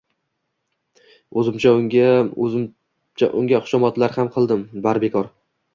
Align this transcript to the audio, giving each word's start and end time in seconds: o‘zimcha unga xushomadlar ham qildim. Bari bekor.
o‘zimcha 1.41 1.73
unga 1.81 3.63
xushomadlar 3.69 4.19
ham 4.19 4.35
qildim. 4.39 4.69
Bari 4.89 5.07
bekor. 5.11 5.35